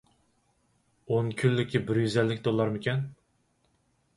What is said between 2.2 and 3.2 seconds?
ئەللىك دوللارمىكەن؟